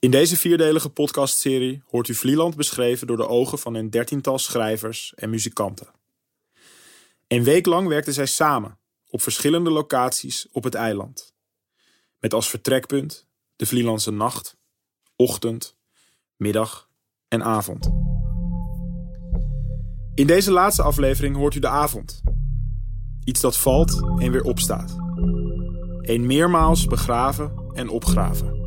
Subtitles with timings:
[0.00, 5.12] In deze vierdelige podcastserie hoort u Vlieland beschreven door de ogen van een dertiental schrijvers
[5.14, 5.88] en muzikanten.
[7.28, 8.78] Een week lang werkten zij samen
[9.08, 11.34] op verschillende locaties op het eiland.
[12.18, 13.26] Met als vertrekpunt
[13.56, 14.56] de Vlielandse nacht,
[15.16, 15.76] ochtend,
[16.36, 16.88] middag
[17.28, 17.90] en avond.
[20.14, 22.20] In deze laatste aflevering hoort u de avond.
[23.24, 24.99] Iets dat valt en weer opstaat.
[26.00, 28.58] Een meermaals begraven en opgraven.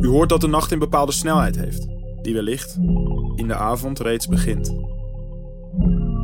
[0.00, 1.86] U hoort dat de nacht een bepaalde snelheid heeft,
[2.22, 2.76] die wellicht
[3.34, 4.74] in de avond reeds begint.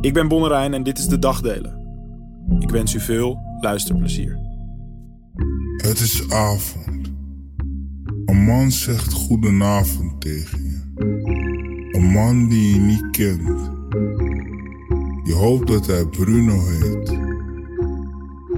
[0.01, 1.79] Ik ben Bonnerijn en dit is de Dagdelen.
[2.59, 4.39] Ik wens u veel luisterplezier.
[5.77, 7.11] Het is avond.
[8.25, 10.79] Een man zegt goedenavond tegen je.
[11.91, 13.71] Een man die je niet kent.
[15.23, 17.30] Je hoopt dat hij Bruno heet.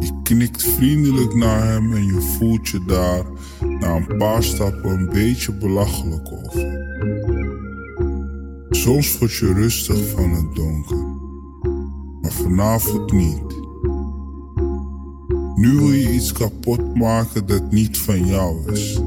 [0.04, 3.26] Je knikt vriendelijk naar hem en je voelt je daar
[3.80, 6.86] na een paar stappen een beetje belachelijk over.
[8.70, 11.06] Soms word je rustig van het donker,
[12.22, 13.62] maar vanavond niet.
[15.56, 19.02] Nu wil je iets kapot maken dat niet van jou is.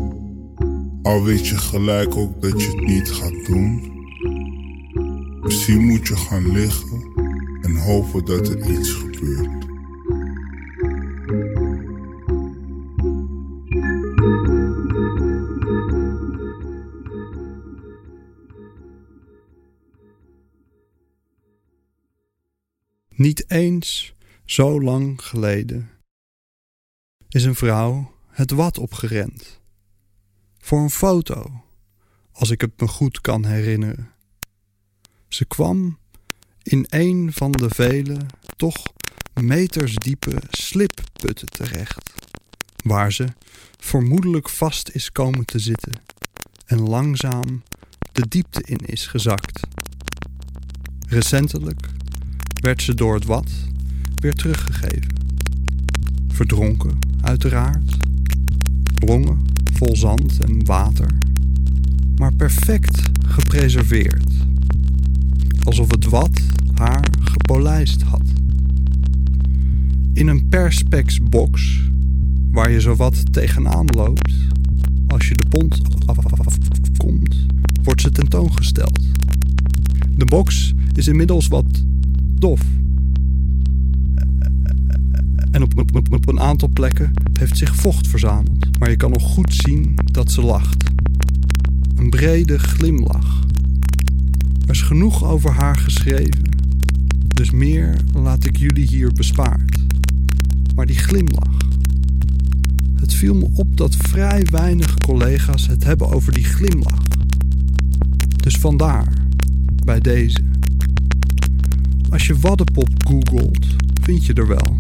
[1.03, 3.93] Al weet je gelijk ook dat je het niet gaat doen.
[5.43, 7.01] Misschien moet je gaan liggen
[7.63, 9.56] en hopen dat er iets gebeurt.
[23.17, 24.15] Niet eens
[24.45, 25.91] zo lang geleden
[27.29, 29.61] is een vrouw het wat opgerend.
[30.59, 31.65] Voor een foto,
[32.33, 34.11] als ik het me goed kan herinneren.
[35.29, 35.99] Ze kwam
[36.63, 38.19] in een van de vele,
[38.57, 38.83] toch
[39.35, 42.13] metersdiepe slipputten terecht,
[42.85, 43.27] waar ze
[43.79, 46.03] vermoedelijk vast is komen te zitten
[46.67, 47.63] en langzaam
[48.13, 49.61] de diepte in is gezakt.
[51.09, 51.96] Recentelijk
[52.61, 53.51] werd ze door het wat
[54.15, 55.15] weer teruggegeven.
[56.29, 57.97] Verdronken, uiteraard.
[59.07, 59.39] Longen
[59.73, 61.11] vol zand en water,
[62.17, 64.33] maar perfect gepreserveerd.
[65.63, 66.41] Alsof het wat
[66.75, 68.23] haar gepolijst had.
[70.13, 71.81] In een perspex box,
[72.51, 74.33] waar je zowat tegenaan loopt,
[75.07, 77.47] als je de pont afkomt,
[77.83, 79.01] wordt ze tentoongesteld.
[80.17, 81.85] De box is inmiddels wat
[82.41, 82.61] dof.
[85.51, 88.79] En op, op, op, een aantal plekken heeft zich vocht verzameld.
[88.79, 90.85] Maar je kan nog goed zien dat ze lacht.
[91.95, 93.45] Een brede glimlach.
[94.65, 96.43] Er is genoeg over haar geschreven.
[97.27, 99.79] Dus meer laat ik jullie hier bespaard.
[100.75, 101.57] Maar die glimlach.
[102.95, 107.03] Het viel me op dat vrij weinig collega's het hebben over die glimlach.
[108.37, 109.13] Dus vandaar,
[109.85, 110.56] bij deze.
[112.11, 113.67] Als je Waddenpop googelt,
[114.03, 114.79] vind je er wel.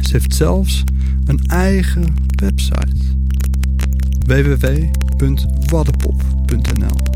[0.00, 0.84] Ze heeft zelfs
[1.24, 3.02] een eigen website.
[4.26, 7.13] www.waddenpop.nl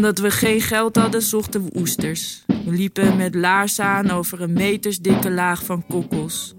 [0.00, 2.44] Omdat we geen geld hadden, zochten we oesters.
[2.46, 6.54] We liepen met laarzen aan over een metersdikke laag van kokkels.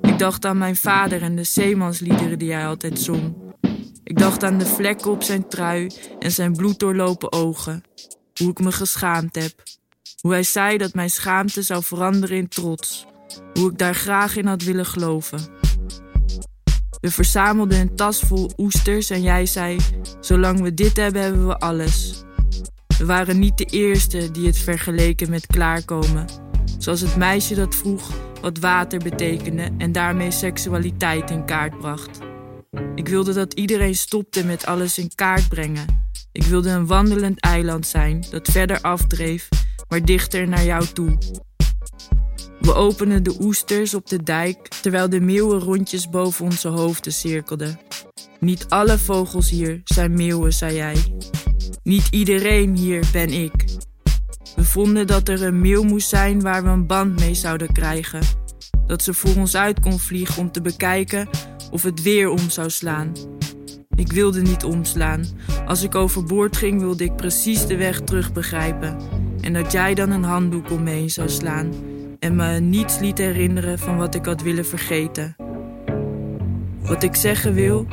[0.00, 3.34] Ik dacht aan mijn vader en de zeemansliederen die hij altijd zong.
[4.04, 7.82] Ik dacht aan de vlekken op zijn trui en zijn bloeddoorlopen ogen.
[8.34, 9.62] Hoe ik me geschaamd heb.
[10.20, 13.06] Hoe hij zei dat mijn schaamte zou veranderen in trots.
[13.52, 15.40] Hoe ik daar graag in had willen geloven.
[17.00, 19.76] We verzamelden een tas vol oesters en jij zei:
[20.20, 22.26] Zolang we dit hebben, hebben we alles.
[22.98, 26.26] We waren niet de eerste die het vergeleken met klaarkomen.
[26.78, 28.10] Zoals het meisje dat vroeg
[28.40, 32.18] wat water betekende en daarmee seksualiteit in kaart bracht.
[32.94, 36.06] Ik wilde dat iedereen stopte met alles in kaart brengen.
[36.32, 39.48] Ik wilde een wandelend eiland zijn dat verder afdreef,
[39.88, 41.18] maar dichter naar jou toe.
[42.60, 47.80] We openden de oesters op de dijk terwijl de meeuwen rondjes boven onze hoofden cirkelden.
[48.40, 50.96] Niet alle vogels hier zijn meeuwen, zei jij.
[51.82, 53.52] Niet iedereen hier ben ik.
[54.56, 58.20] We vonden dat er een meeuw moest zijn waar we een band mee zouden krijgen.
[58.86, 61.28] Dat ze voor ons uit kon vliegen om te bekijken
[61.70, 63.12] of het weer om zou slaan.
[63.94, 65.24] Ik wilde niet omslaan.
[65.66, 68.96] Als ik overboord ging, wilde ik precies de weg terug begrijpen.
[69.40, 71.72] En dat jij dan een handdoek om me heen zou slaan.
[72.18, 75.36] En me niets liet herinneren van wat ik had willen vergeten.
[76.82, 77.86] Wat ik zeggen wil,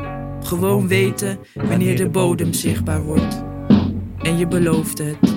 [0.45, 3.44] gewoon weten wanneer de bodem zichtbaar wordt.
[4.21, 5.36] En je beloofde het.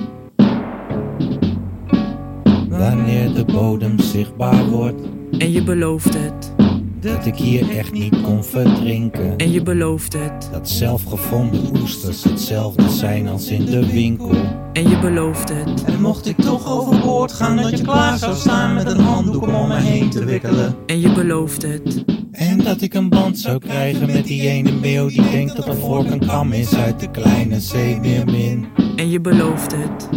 [2.69, 5.03] Wanneer de bodem zichtbaar wordt,
[5.39, 6.58] En je beloofde het.
[7.01, 9.37] Dat ik hier echt niet kon verdrinken.
[9.37, 10.49] En je beloofde het.
[10.53, 14.31] Dat zelfgevonden oesters hetzelfde zijn als in de winkel.
[14.73, 15.85] En je beloofde het.
[15.85, 19.55] En mocht ik toch overboord gaan, dat je klaar zou staan met een handdoek om
[19.55, 20.77] om me heen te wikkelen.
[20.87, 22.05] En je beloofde het.
[22.33, 25.77] En dat ik een band zou krijgen met die ene meeuw die denkt dat een
[25.77, 28.67] vork een kam is uit de kleine zeemeermin.
[28.97, 30.09] En je beloofde het.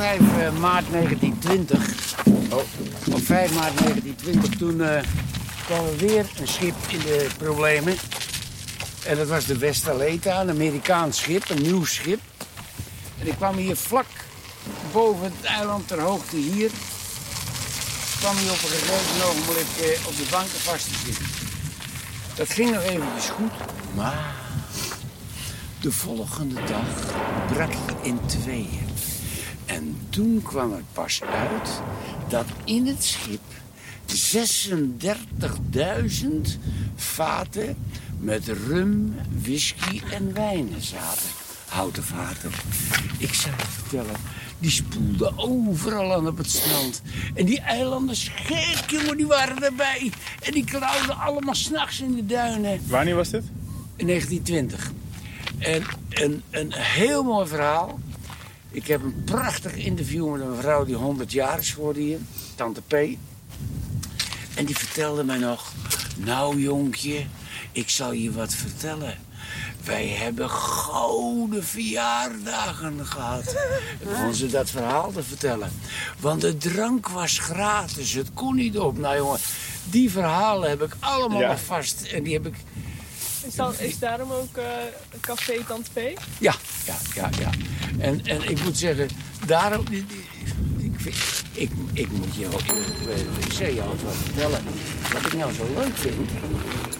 [0.00, 2.14] 5 eh, maart 1920,
[2.50, 2.58] oh,
[3.14, 5.02] op 5 maart 1920, toen eh,
[5.64, 7.96] kwam er weer een schip in de problemen.
[9.04, 12.20] En dat was de Westaleta, een Amerikaans schip, een nieuw schip.
[13.18, 14.06] En ik kwam hier vlak
[14.92, 16.70] boven het eiland, ter hoogte hier,
[18.18, 21.26] kwam hij op een gegeven ogenblik eh, op de banken vast te zitten.
[22.34, 23.52] Dat ging nog eventjes goed,
[23.94, 24.34] maar
[25.80, 27.14] de volgende dag
[27.52, 28.89] brak hij in tweeën.
[29.70, 31.80] En toen kwam het pas uit
[32.28, 33.40] dat in het schip
[34.06, 34.16] 36.000
[36.96, 37.76] vaten
[38.18, 41.28] met rum, whisky en wijnen zaten.
[41.68, 42.50] Houten vaten.
[43.18, 44.16] Ik zou je vertellen,
[44.58, 47.02] die spoelden overal aan op het strand.
[47.34, 50.10] En die eilanders, gek jongen, die waren erbij.
[50.42, 52.80] En die klauwden allemaal s'nachts in de duinen.
[52.86, 53.44] Wanneer was dit?
[53.96, 54.92] In 1920.
[55.58, 57.98] En een, een heel mooi verhaal.
[58.70, 62.18] Ik heb een prachtig interview met een vrouw die 100 jaar is geworden hier,
[62.54, 62.92] Tante P.
[64.54, 65.72] En die vertelde mij nog:
[66.16, 67.24] Nou, jonkje,
[67.72, 69.18] ik zal je wat vertellen.
[69.84, 73.56] Wij hebben gouden verjaardagen gehad.
[74.04, 75.72] Begon ze dat verhaal te vertellen.
[76.18, 78.98] Want de drank was gratis, het kon niet op.
[78.98, 79.38] Nou jongen,
[79.84, 81.50] die verhalen heb ik allemaal Ja.
[81.50, 82.02] nog vast.
[82.02, 82.54] En die heb ik
[83.46, 84.64] Is, dan, is daarom ook eh,
[85.20, 85.98] Café Tante P?
[86.38, 87.50] Ja, ja, ja, ja.
[88.00, 89.08] En, en ik moet zeggen,
[89.46, 89.84] daarom...
[89.90, 90.04] Ik,
[91.04, 91.14] ik,
[91.52, 92.60] ik, ik moet ook...
[92.60, 94.60] Ik, ik jou wat vertellen.
[95.12, 96.30] Wat ik nou zo leuk vind...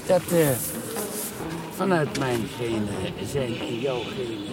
[0.07, 0.49] Dat eh,
[1.77, 4.49] vanuit mijn genen zijn in jouw genen...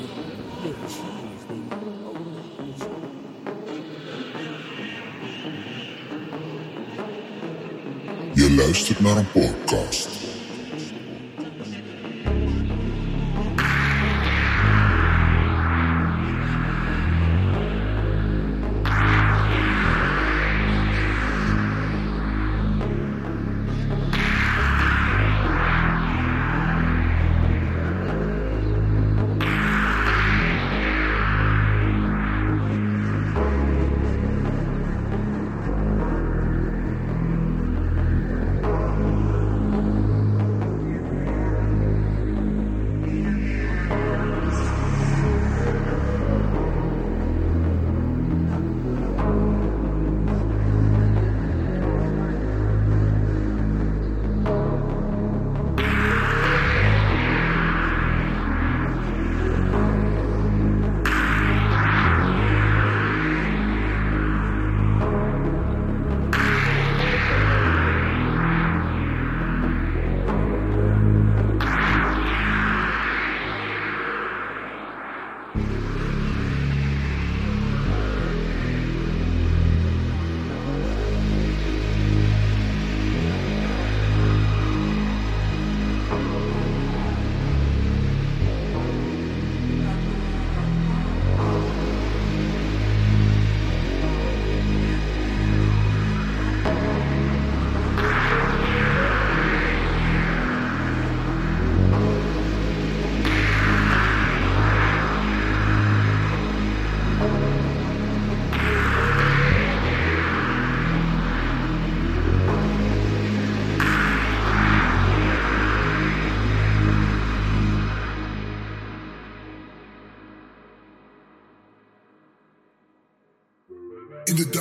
[8.33, 10.16] Je luistert naar een podcast.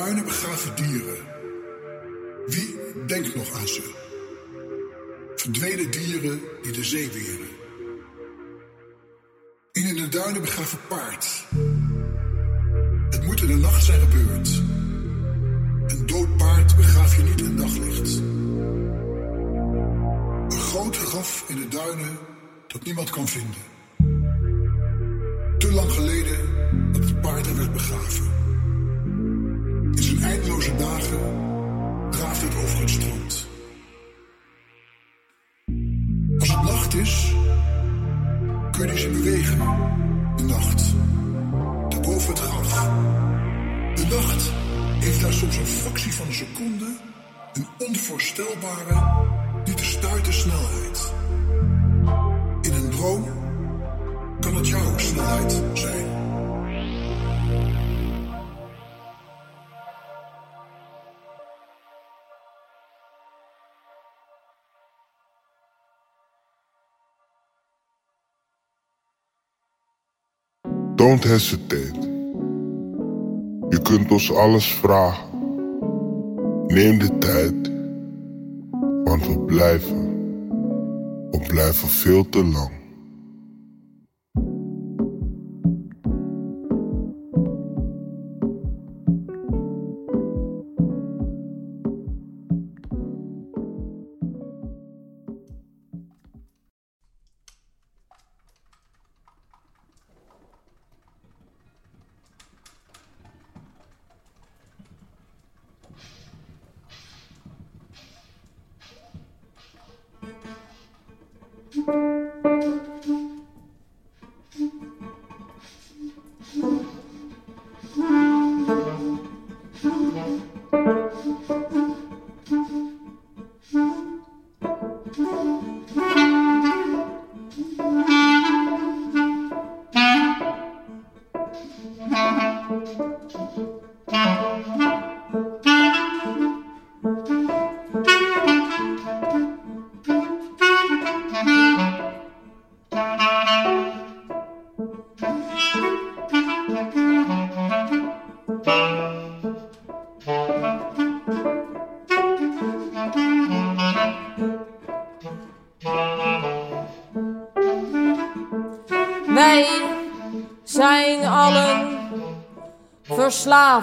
[0.07, 1.17] Duinen begraven dieren.
[2.47, 3.95] Wie denkt nog aan ze?
[5.37, 7.49] Verdwenen dieren die de zee weren.
[9.73, 11.45] In in de duinen begraven paard.
[13.11, 14.63] Het moet in de nacht zijn gebeurd.
[15.87, 18.17] Een dood paard begraaf je niet in daglicht.
[20.49, 22.19] Een groot graf in de duinen
[22.67, 23.63] dat niemand kan vinden.
[25.59, 26.39] Te lang geleden
[26.93, 28.46] dat het paard er werd begraven.
[30.27, 31.19] Eindeloze dagen
[32.11, 33.47] draaft het over het strand.
[36.39, 37.33] Als het nacht is,
[38.71, 39.59] kun je zien bewegen.
[40.37, 40.95] De nacht.
[41.89, 42.89] Daarboven het graf.
[43.95, 44.51] De nacht
[45.05, 46.87] heeft daar soms een fractie van een seconde
[47.57, 49.25] een onvoorstelbare,
[49.65, 50.86] niet te stuiten snelheid.
[71.21, 72.05] Don't.
[73.69, 75.29] Je kunt ons alles vragen.
[76.67, 77.71] Neem de tijd,
[79.05, 80.09] want we blijven.
[81.31, 82.86] We blijven veel te lang.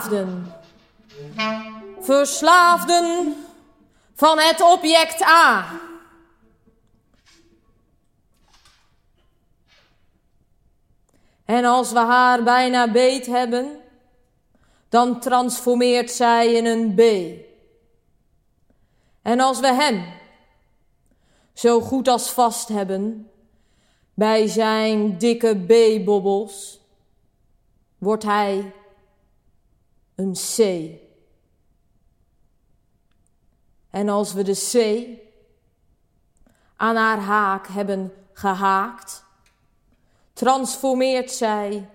[0.03, 0.53] Verslaafden.
[1.99, 3.35] Verslaafden
[4.13, 5.65] van het object A.
[11.45, 13.77] En als we haar bijna beet hebben,
[14.89, 17.01] dan transformeert zij in een B.
[19.21, 20.05] En als we hem
[21.53, 23.31] zo goed als vast hebben
[24.13, 26.79] bij zijn dikke B-bobbels,
[27.97, 28.73] wordt hij
[30.15, 30.89] een C.
[33.89, 35.07] En als we de C
[36.75, 39.23] aan haar haak hebben gehaakt,
[40.33, 41.89] transformeert zij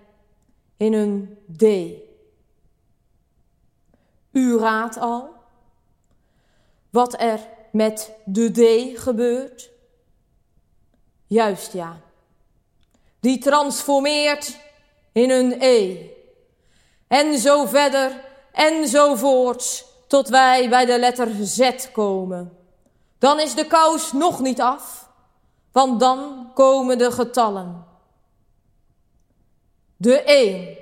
[0.77, 1.63] in een D.
[4.31, 5.33] U raadt al
[6.89, 7.39] wat er
[7.71, 9.69] met de D gebeurt?
[11.27, 12.01] Juist ja.
[13.19, 14.59] Die transformeert
[15.11, 16.09] in een E.
[17.09, 18.11] En zo verder
[18.51, 22.57] en zo voorts tot wij bij de letter Z komen.
[23.19, 25.09] Dan is de kous nog niet af,
[25.71, 27.85] want dan komen de getallen.
[29.97, 30.77] De 1.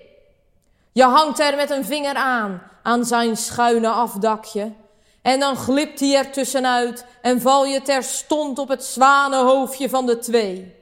[0.92, 4.74] Je hangt er met een vinger aan, aan zijn schuine afdakje.
[5.22, 10.18] En dan glipt hij er tussenuit en val je terstond op het zwanenhoofdje van de
[10.18, 10.76] twee.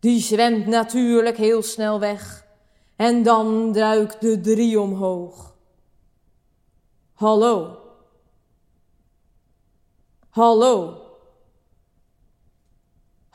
[0.00, 2.45] Die zwemt natuurlijk heel snel weg
[2.96, 5.54] en dan duikt de drie omhoog.
[7.12, 7.80] Hallo.
[10.28, 11.04] Hallo.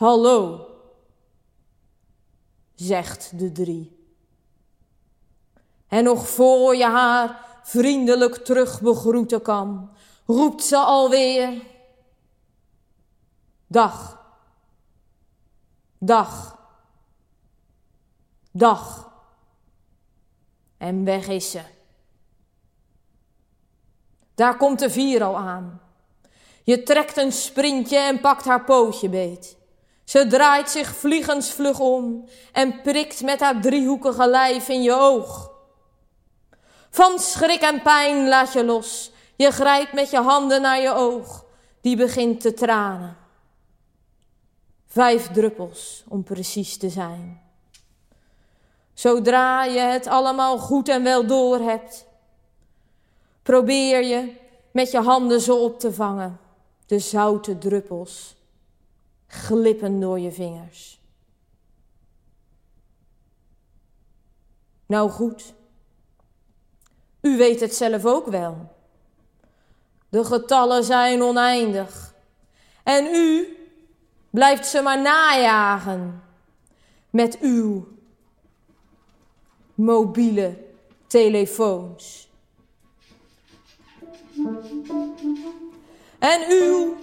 [0.02, 0.68] Hallo,
[2.76, 4.00] zegt de drie.
[5.88, 9.90] En nog voor je haar vriendelijk terug begroeten kan,
[10.26, 11.62] roept ze alweer:
[13.68, 14.26] Dag,
[15.98, 16.60] dag,
[18.52, 19.11] dag.
[20.82, 21.62] En weg is ze.
[24.36, 25.82] Daar komt de vier al aan.
[26.64, 29.58] Je trekt een sprintje en pakt haar pootje beet.
[30.04, 35.52] Ze draait zich vliegensvlug om en prikt met haar driehoekige lijf in je oog.
[36.90, 39.12] Van schrik en pijn laat je los.
[39.36, 41.46] Je grijpt met je handen naar je oog.
[41.82, 43.18] Die begint te tranen.
[44.88, 47.51] Vijf druppels, om precies te zijn.
[49.02, 52.06] Zodra je het allemaal goed en wel door hebt,
[53.44, 54.36] probeer je
[54.72, 56.40] met je handen zo op te vangen.
[56.86, 58.36] De zoute druppels
[59.28, 61.02] glippen door je vingers.
[64.86, 65.54] Nou goed,
[67.22, 68.72] u weet het zelf ook wel.
[70.10, 72.14] De getallen zijn oneindig.
[72.84, 73.58] En u
[74.30, 76.24] blijft ze maar najagen
[77.10, 78.00] met uw
[79.76, 80.58] mobiele
[81.08, 82.30] telefoons.
[86.20, 86.96] En uw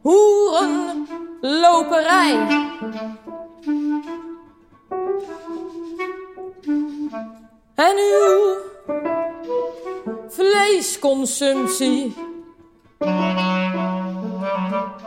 [0.00, 2.64] hoerenloperij.
[7.74, 8.56] En uw
[10.28, 12.14] vleesconsumptie.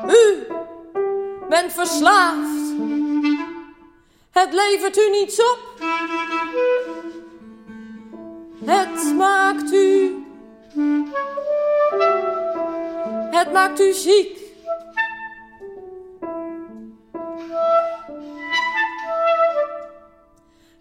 [0.08, 0.48] U
[1.50, 2.58] bent verslaafd.
[4.40, 5.60] Het levert u niets op.
[8.66, 10.24] Het maakt u.
[13.32, 14.38] Het maakt u ziek.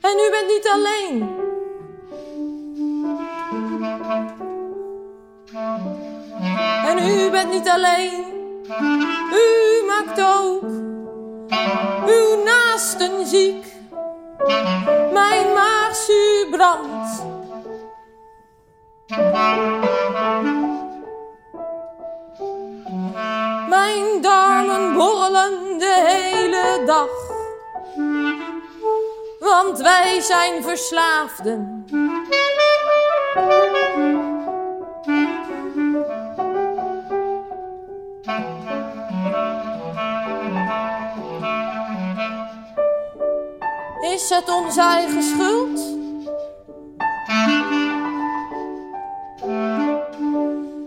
[0.00, 1.36] En u bent niet alleen.
[6.84, 8.24] En u bent niet alleen.
[9.32, 10.62] U maakt ook
[12.44, 12.57] naasten
[13.28, 13.66] ziek.
[15.12, 17.22] Mijn maagzuur brandt.
[23.68, 27.08] Mijn darmen borrelen de hele dag.
[29.38, 31.84] Want wij zijn verslaafden.
[44.28, 45.78] Is het onze eigen schuld?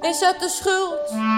[0.01, 1.30] Is het de schuld?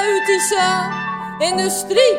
[0.00, 0.88] Farmaceutische
[1.38, 2.16] industrie?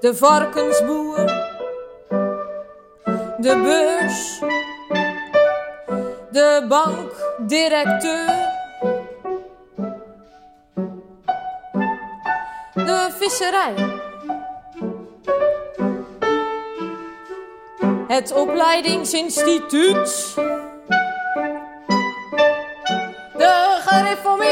[0.00, 1.24] De varkensboer?
[3.38, 4.40] De beurs?
[6.30, 8.34] De bankdirecteur?
[12.74, 13.74] De visserij?
[18.08, 20.34] Het opleidingsinstituut?
[23.36, 24.45] De gereformeerde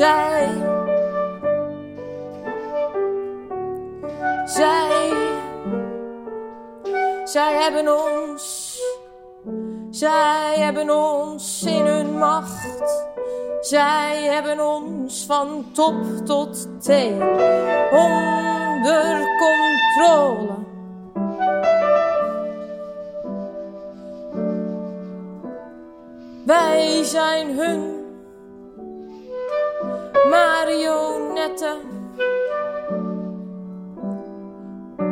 [0.00, 0.48] Zij.
[4.44, 5.12] Zij.
[7.24, 8.78] Zij hebben ons.
[9.90, 13.08] Zij hebben ons in hun macht.
[13.60, 17.22] Zij hebben ons van top tot teen
[17.92, 20.48] onder controle.
[26.44, 27.99] Wij zijn hun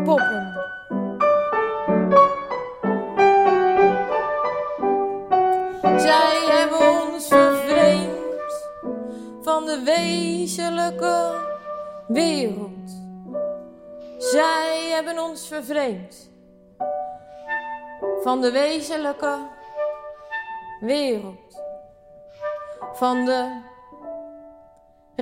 [0.05, 0.53] Poppen.
[5.97, 8.71] Zij hebben ons vervreemd
[9.43, 11.35] van de wezenlijke
[12.09, 12.91] wereld.
[14.19, 16.31] Zij hebben ons vervreemd
[18.23, 19.39] van de wezenlijke
[20.81, 21.63] wereld.
[22.93, 23.61] Van de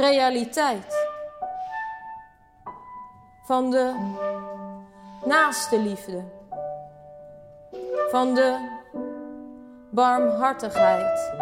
[0.00, 1.06] realiteit.
[3.44, 3.94] Van de
[5.24, 6.24] naaste liefde.
[8.10, 8.68] Van de
[9.90, 11.32] barmhartigheid.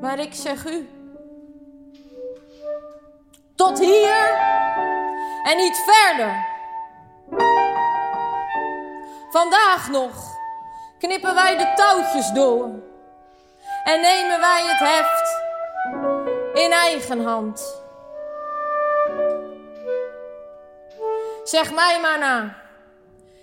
[0.00, 0.88] Maar ik zeg u,
[3.54, 4.30] tot hier
[5.44, 6.46] en niet verder.
[9.30, 10.33] Vandaag nog
[11.04, 12.68] knippen wij de touwtjes door
[13.84, 15.40] en nemen wij het heft
[16.54, 17.82] in eigen hand.
[21.44, 22.56] Zeg mij maar na.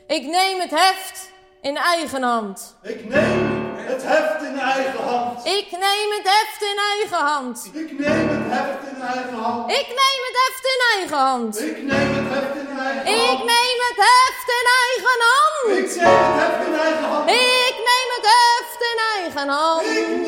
[0.08, 2.76] Ik neem het heft in eigen hand.
[2.82, 5.46] Ik neem het heft in eigen hand.
[5.46, 7.66] Ik neem het heft in eigen hand.
[7.66, 9.72] Ik neem het heft in eigen hand.
[9.72, 11.60] Ik neem het heft in eigen hand.
[11.60, 13.61] Ik neem het heft in eigen hand.
[14.02, 15.78] Ik neem het heft in eigen hand.
[15.78, 17.26] Ik neem het heft in eigen hand.
[17.30, 19.86] Ik neem het heft in eigen hand.
[19.86, 20.24] Ik neem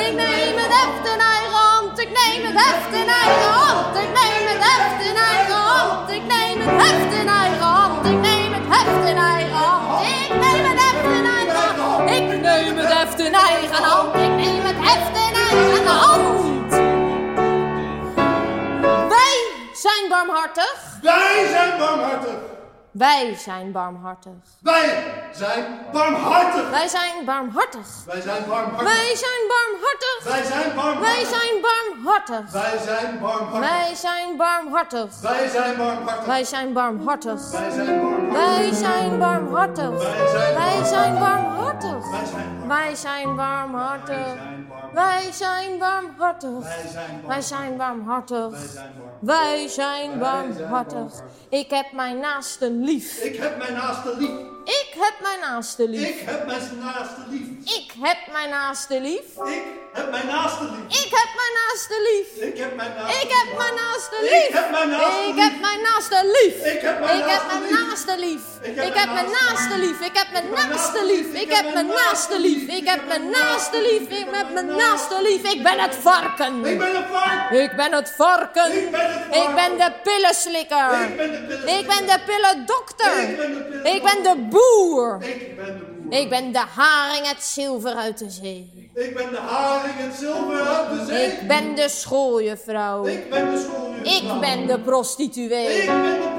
[0.07, 1.99] Ik neem het heft in eigen hand.
[1.99, 3.62] Ik neem het heft in eigen hand.
[20.43, 20.99] Barmhartig.
[21.03, 22.35] Wij zijn barmhartig.
[22.91, 24.33] Wij zijn barmhartig.
[24.61, 24.89] Wij
[25.35, 26.71] zijn barmhartig.
[26.71, 28.03] Wij zijn barmhartig.
[28.05, 28.93] Wij zijn barmhartig.
[28.95, 30.23] Wij zijn barmhartig.
[30.23, 31.13] Wij zijn barmhartig.
[31.13, 32.51] Wij zijn barmhartig.
[32.53, 33.61] Wij zijn barmhartig.
[33.61, 35.21] Wij zijn barmhartig.
[35.21, 36.21] Wij zijn barmhartig.
[36.27, 37.51] Wij zijn barmhartig.
[38.33, 39.91] Wij zijn barmhartig.
[39.93, 40.57] Wij zijn barmhartig.
[40.57, 42.05] Wij zijn barmhartig.
[42.67, 44.27] Wij zijn barmhartig.
[44.95, 46.51] Wij zijn barmhartig.
[47.27, 48.49] Wij zijn barmhartig.
[49.21, 50.59] Wij zijn barmhartig.
[50.69, 51.13] Barmhartig.
[51.49, 53.17] Ik heb mijn naasten lief.
[53.19, 54.31] Ik heb mijn naaste lief.
[54.65, 56.21] Ik heb mijn naasten lief.
[56.21, 57.47] Ik heb mijn naaste lief.
[57.77, 59.27] Ik heb mijn naasten lief.
[59.27, 60.97] Ik heb mijn naaste lief.
[61.05, 62.29] Ik heb mijn naasten lief.
[62.49, 64.51] Ik heb mijn naaste Ik heb mijn naaste lief.
[64.91, 65.45] naaste Ik lief.
[65.45, 66.57] heb mijn naaste lief.
[66.75, 68.52] Ik heb mijn naaste lief.
[68.63, 70.01] Ik heb mijn naaste lief.
[70.01, 71.43] Ik heb mijn naaste lief.
[71.43, 72.69] Ik heb mijn naaste lief.
[72.69, 74.19] Ik heb mijn naaste lief.
[74.19, 75.53] Ik heb mijn naaste lief.
[75.53, 76.65] Ik ben het varken.
[76.65, 77.63] Ik ben het varken.
[77.63, 78.73] Ik ben het varken.
[79.31, 80.91] Ik ben de pillenslikker.
[81.67, 83.19] Ik ben de pillendokter.
[83.85, 85.23] Ik ben de boer.
[85.23, 86.21] Ik ben de boer.
[86.21, 88.91] Ik ben de haring het zilver uit de zee.
[88.95, 91.27] Ik ben de haring en zilver uit de zee.
[91.27, 93.07] Ik ben de schooljuffrouw.
[93.07, 94.35] Ik ben de schooljuffrouw.
[94.35, 95.77] Ik ben de prostituee.
[95.77, 96.32] Ik ben de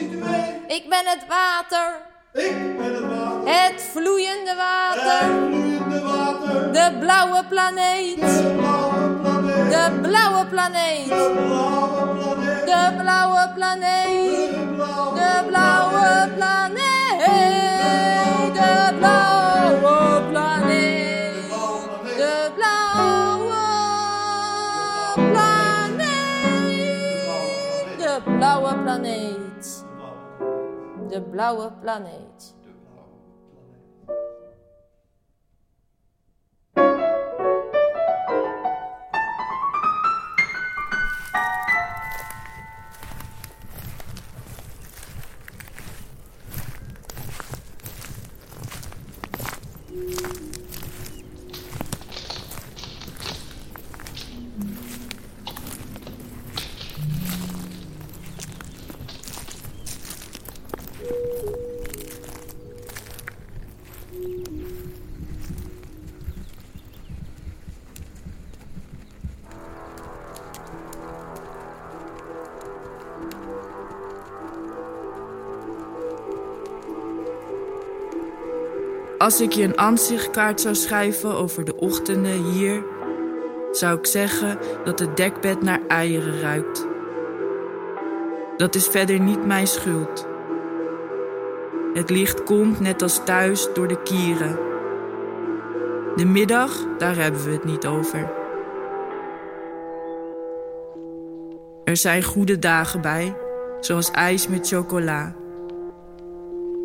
[0.00, 0.76] prostituee.
[0.76, 1.94] Ik ben het water.
[2.32, 3.52] Ik ben het water.
[3.52, 5.02] Het vloeiende water.
[5.02, 6.72] Het vloeiende water.
[6.72, 8.20] De blauwe planeet.
[8.20, 9.70] De blauwe planeet.
[9.70, 11.08] De blauwe planeet.
[11.08, 14.50] De blauwe planeet.
[14.50, 14.74] De blauwe planeet.
[15.14, 15.98] De blauwe
[18.54, 20.30] De blauwe planeet.
[20.30, 21.48] De blauwe planeet.
[22.16, 23.62] De blauwe
[25.92, 26.38] planeet.
[27.98, 29.49] De blauwe planeet.
[31.10, 32.54] De blauwe planeet.
[79.30, 82.84] Als ik je een aanzichtkaart zou schrijven over de ochtenden hier,
[83.72, 86.86] zou ik zeggen dat het dekbed naar eieren ruikt.
[88.56, 90.26] Dat is verder niet mijn schuld.
[91.94, 94.58] Het licht komt net als thuis door de kieren.
[96.16, 98.32] De middag, daar hebben we het niet over.
[101.84, 103.36] Er zijn goede dagen bij,
[103.80, 105.34] zoals ijs met chocola.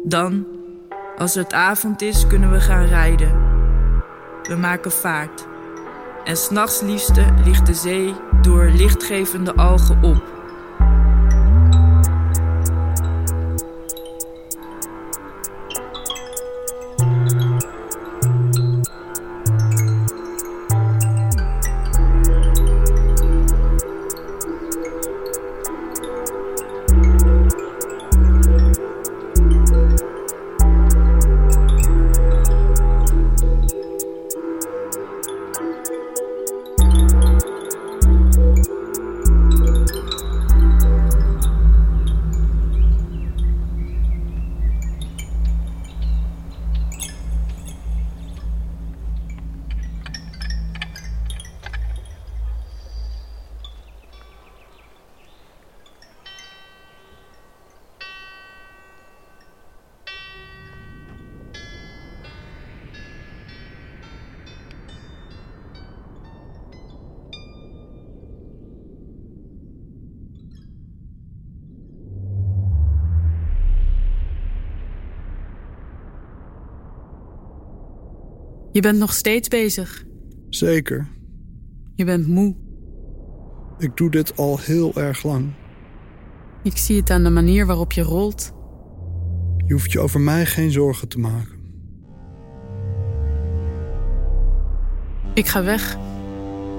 [0.04, 0.55] Dan,
[1.18, 3.32] als het avond is, kunnen we gaan rijden.
[4.44, 5.48] We maken vaart.
[6.24, 10.35] En s'nachts liefste ligt de zee door lichtgevende algen op.
[78.76, 80.06] Je bent nog steeds bezig.
[80.50, 81.08] Zeker.
[81.96, 82.56] Je bent moe.
[83.78, 85.54] Ik doe dit al heel erg lang.
[86.64, 88.54] Ik zie het aan de manier waarop je rolt.
[89.66, 91.60] Je hoeft je over mij geen zorgen te maken.
[95.34, 95.98] Ik ga weg.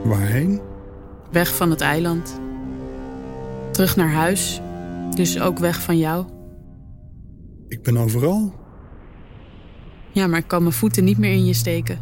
[0.05, 0.61] Waarheen?
[1.31, 2.41] Weg van het eiland.
[3.73, 4.61] Terug naar huis.
[5.15, 6.27] Dus ook weg van jou.
[7.69, 8.66] Ik ben overal.
[10.17, 11.99] Ja, maar ik kan mijn voeten niet meer in je steken.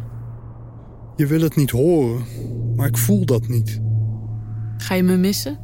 [1.15, 2.25] Je wil het niet horen,
[2.75, 3.81] maar ik voel dat niet.
[4.77, 5.59] Ga je me missen?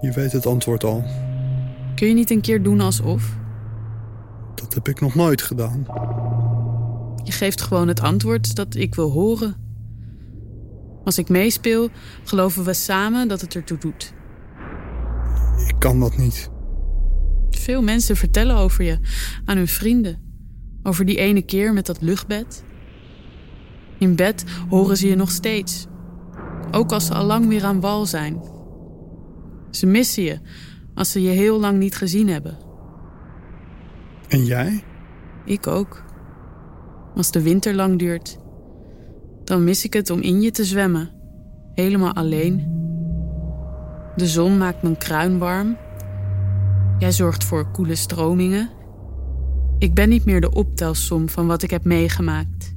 [0.00, 1.04] Je weet het antwoord al.
[1.94, 3.36] Kun je niet een keer doen alsof?
[4.54, 5.86] Dat heb ik nog nooit gedaan.
[7.24, 9.56] Je geeft gewoon het antwoord dat ik wil horen.
[11.04, 11.88] Als ik meespeel,
[12.24, 14.14] geloven we samen dat het ertoe doet.
[15.66, 16.50] Ik kan dat niet.
[17.50, 18.98] Veel mensen vertellen over je
[19.44, 20.25] aan hun vrienden.
[20.86, 22.64] Over die ene keer met dat luchtbed.
[23.98, 25.86] In bed horen ze je nog steeds.
[26.70, 28.42] Ook als ze al lang weer aan wal zijn.
[29.70, 30.38] Ze missen je
[30.94, 32.58] als ze je heel lang niet gezien hebben.
[34.28, 34.84] En jij?
[35.44, 36.04] Ik ook.
[37.14, 38.38] Als de winter lang duurt,
[39.44, 41.10] dan mis ik het om in je te zwemmen.
[41.74, 42.74] Helemaal alleen.
[44.16, 45.76] De zon maakt mijn kruin warm.
[46.98, 48.75] Jij zorgt voor koele stromingen.
[49.78, 52.74] Ik ben niet meer de optelsom van wat ik heb meegemaakt.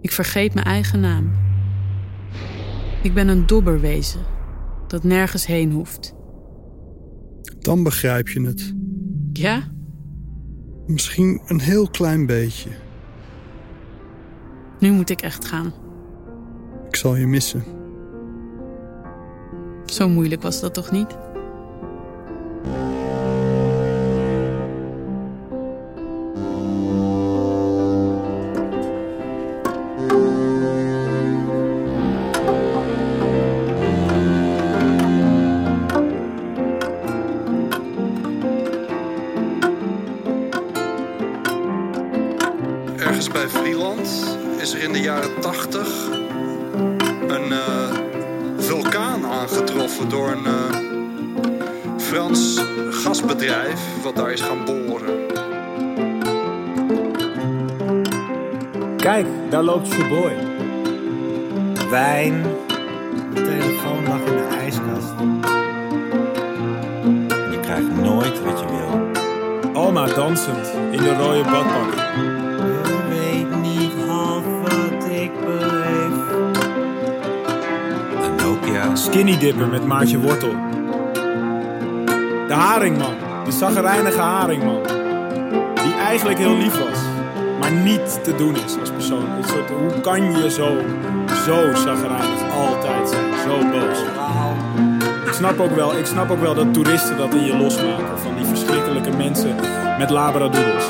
[0.00, 1.32] Ik vergeet mijn eigen naam.
[3.02, 4.20] Ik ben een dobberwezen
[4.86, 6.14] dat nergens heen hoeft.
[7.58, 8.74] Dan begrijp je het.
[9.32, 9.62] Ja?
[10.86, 12.70] Misschien een heel klein beetje.
[14.78, 15.72] Nu moet ik echt gaan.
[16.88, 17.64] Ik zal je missen.
[19.84, 21.16] Zo moeilijk was dat toch niet?
[43.28, 46.08] Bij Vlieland is er in de jaren 80
[47.26, 47.96] een eh,
[48.56, 50.76] vulkaan aangetroffen door een eh,
[51.98, 55.26] Frans gasbedrijf wat daar is gaan boren.
[58.96, 60.32] Kijk, daar loopt Showboy.
[61.90, 62.42] Wijn.
[63.34, 65.12] De telefoon lag in de ijskast.
[67.50, 69.10] Je krijgt nooit wat je wil.
[69.82, 72.31] Oma dansend in de rode badpak.
[78.94, 80.54] Skinny dipper met maatje wortel.
[82.48, 84.82] De haringman, de zaggerijnige haringman.
[85.84, 86.98] Die eigenlijk heel lief was,
[87.60, 89.30] maar niet te doen is als persoon.
[89.30, 90.76] Een soort, hoe kan je zo,
[91.46, 93.98] zo zaggerijnig altijd zijn, zo boos?
[95.26, 98.18] Ik snap, ook wel, ik snap ook wel dat toeristen dat in je losmaken.
[98.18, 99.54] Van die verschrikkelijke mensen
[99.98, 100.84] met labradoodles.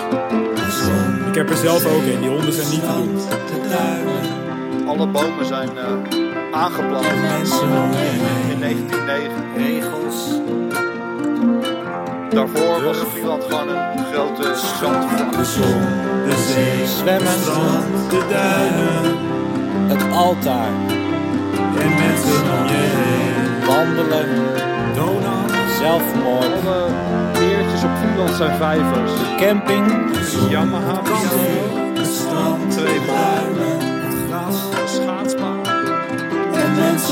[1.28, 4.88] Ik heb er zelf ook een, die honden zijn niet te doen.
[4.88, 6.21] Alle bomen zijn uh,
[6.52, 7.06] aangeplant
[8.50, 9.30] in 1909.
[9.56, 10.40] Regels.
[12.30, 15.32] Daarvoor was Vlieland gewoon een grote zandvlak.
[15.32, 15.80] De zon,
[16.28, 19.16] de zee, zwemmen, strand, de duinen.
[19.88, 20.72] Het altaar.
[21.78, 23.66] En mensen om je heen.
[23.66, 24.28] Wandelen.
[24.94, 25.48] Donau.
[25.78, 26.44] Zelfmoord.
[26.44, 26.88] Alle
[27.32, 29.12] beertjes op Vlieland zijn vijvers.
[29.12, 29.86] De camping.
[30.50, 31.00] Yamaha.
[31.94, 32.70] Het strand.
[32.70, 33.31] Twee duinen.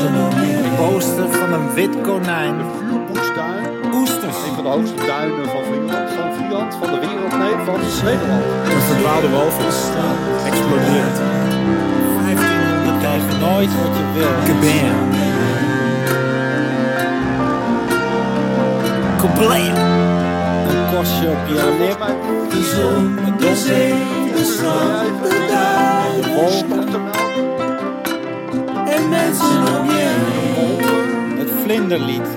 [0.01, 0.75] En mensen om je heen.
[0.77, 2.59] Poster van een wit konijn.
[2.59, 3.95] De vuurboekstuin.
[3.95, 4.37] Oesters.
[4.47, 6.11] Een van de hoogste duinen van Vlieland.
[6.17, 7.33] Van Vlieland, van de wereld.
[7.43, 8.45] Nee, van Nederland.
[8.73, 9.79] Een verdwaalde walvis.
[10.51, 11.17] Explodeert.
[12.25, 14.33] 1500 krijg je nooit wat je wil.
[14.47, 14.99] Kabam.
[19.21, 19.77] Kablam.
[20.71, 22.03] Een kostje op je lip.
[22.51, 23.95] De zon, de zee,
[24.37, 26.23] de strand, de duinen.
[26.23, 27.30] De wolken.
[29.11, 30.09] En mensen om je.
[31.39, 32.29] Het vlinderlied.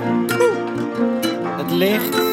[1.58, 2.33] Het licht.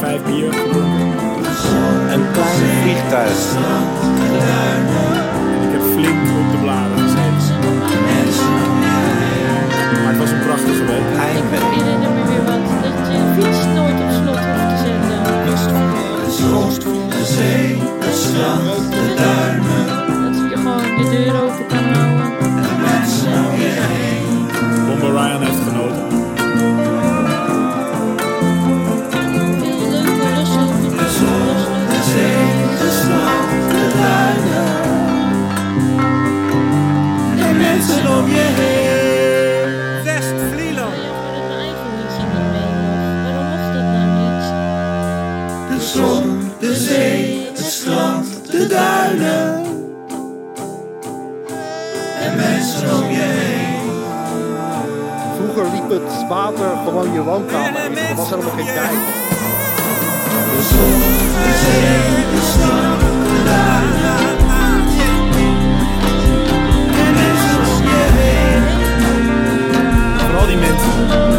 [0.00, 0.69] 5 years.
[55.90, 57.96] het water gewoon je woonkamer in.
[57.96, 58.98] Er was helemaal geen tijd.
[60.56, 61.00] De zon,
[61.42, 62.80] de zee, de.
[70.26, 71.29] Vooral die mensen.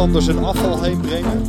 [0.00, 1.46] Vlielanders hun afval heen brengen.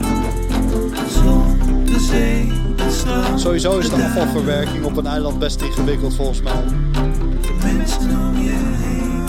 [1.85, 6.63] De zee, de strand, Sowieso is de afvalverwerking op een eiland best ingewikkeld volgens mij.
[7.41, 9.25] de mensen om je heen.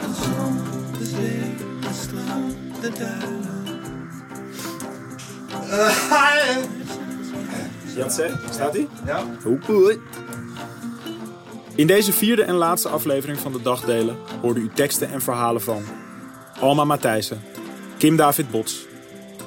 [0.00, 0.58] De zon,
[0.98, 3.80] de zee, de strand, de duinen.
[7.96, 8.88] Jantse, staat hij?
[9.06, 9.22] Ja.
[9.66, 10.00] Hoi.
[11.76, 15.82] In deze vierde en laatste aflevering van de Dagdelen hoorde u teksten en verhalen van
[16.60, 17.42] Alma Matthijssen,
[17.98, 18.86] Kim David Bots,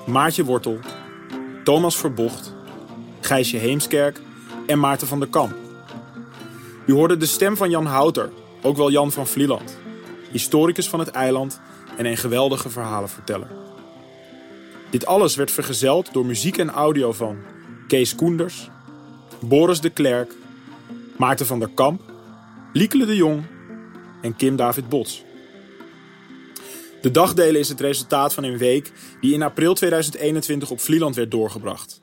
[0.06, 0.80] Maartje Wortel,
[1.64, 2.54] Thomas Verbocht,
[3.20, 4.22] Gijsje Heemskerk
[4.68, 5.54] en Maarten van der Kamp.
[6.86, 8.30] U hoorde de stem van Jan Houter,
[8.62, 9.78] ook wel Jan van Vlieland,
[10.32, 11.60] historicus van het eiland
[11.98, 13.48] en een geweldige verhalenverteller.
[14.90, 17.38] Dit alles werd vergezeld door muziek en audio van
[17.88, 18.70] Kees Koenders,
[19.40, 20.34] Boris de Klerk,
[21.18, 22.02] Maarten van der Kamp,
[22.74, 23.44] Liekele de Jong
[24.22, 25.24] en Kim David Bots.
[27.02, 28.92] De dagdelen is het resultaat van een week
[29.22, 32.02] die in april 2021 op Vlieland werd doorgebracht.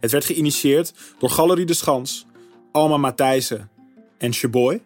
[0.00, 2.26] Het werd geïnitieerd door Galerie de Schans,
[2.72, 3.70] Alma Matthijssen
[4.18, 4.82] en Sheboy.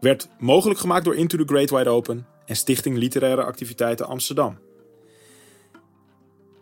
[0.00, 4.58] Werd mogelijk gemaakt door Into the Great Wide Open en Stichting Literaire Activiteiten Amsterdam.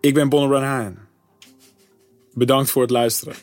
[0.01, 1.09] Ik ben Bonner Haan.
[2.33, 3.35] Bedankt voor het luisteren.